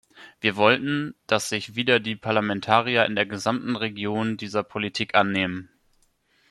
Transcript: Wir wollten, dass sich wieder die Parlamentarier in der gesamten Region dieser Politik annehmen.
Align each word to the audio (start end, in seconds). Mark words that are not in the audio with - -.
Wir 0.39 0.55
wollten, 0.55 1.13
dass 1.27 1.49
sich 1.49 1.75
wieder 1.75 1.99
die 1.99 2.15
Parlamentarier 2.15 3.05
in 3.05 3.13
der 3.13 3.27
gesamten 3.27 3.75
Region 3.75 4.35
dieser 4.35 4.63
Politik 4.63 5.13
annehmen. 5.13 5.69